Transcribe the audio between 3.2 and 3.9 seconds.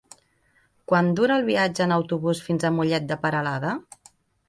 Peralada?